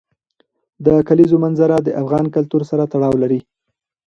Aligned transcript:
د 0.85 0.87
کلیزو 1.07 1.37
منظره 1.45 1.77
د 1.81 1.89
افغان 2.01 2.25
کلتور 2.35 2.61
سره 2.69 2.83
تړاو 2.93 3.15
لري. 3.23 3.39